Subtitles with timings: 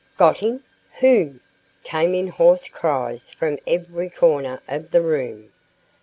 [0.17, 0.63] "Got him!
[0.99, 1.41] Whom?"
[1.83, 5.51] came in hoarse cries from every corner of the room.